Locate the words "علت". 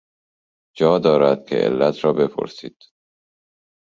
1.55-2.03